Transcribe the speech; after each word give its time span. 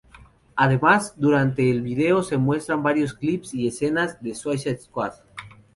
Además, 0.55 1.13
durante 1.15 1.69
el 1.69 1.83
vídeo, 1.83 2.23
se 2.23 2.35
muestran 2.37 2.81
varios 2.81 3.13
clips 3.13 3.53
y 3.53 3.67
escenas 3.67 4.19
de 4.19 4.33
"Suicide 4.33 4.77
Squad". 4.79 5.13